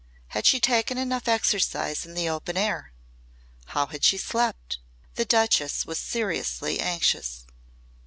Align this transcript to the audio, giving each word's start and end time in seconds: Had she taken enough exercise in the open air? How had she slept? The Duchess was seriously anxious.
Had 0.29 0.47
she 0.47 0.59
taken 0.59 0.97
enough 0.97 1.27
exercise 1.27 2.07
in 2.07 2.15
the 2.15 2.27
open 2.27 2.57
air? 2.57 2.91
How 3.67 3.85
had 3.85 4.03
she 4.03 4.17
slept? 4.17 4.79
The 5.13 5.25
Duchess 5.25 5.85
was 5.85 5.99
seriously 5.99 6.79
anxious. 6.79 7.45